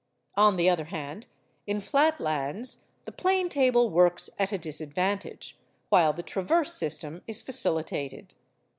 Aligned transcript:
On 0.35 0.55
the 0.55 0.67
other 0.67 0.85
hand, 0.85 1.27
in 1.67 1.79
flat 1.79 2.19
lands 2.19 2.85
the 3.05 3.11
plane 3.11 3.49
table 3.49 3.91
works 3.91 4.31
at 4.39 4.51
a 4.51 4.57
disadvantage, 4.57 5.59
while 5.89 6.11
the 6.11 6.23
traverse 6.23 6.73
system 6.73 7.21
is 7.27 7.43
facilitated. 7.43 8.33